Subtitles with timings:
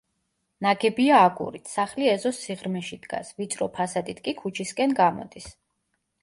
[0.65, 5.53] ნაგებია აგურით, სახლი ეზოს სიღრმეში დგას, ვიწრო ფასადით კი ქუჩისკენ გამოდის.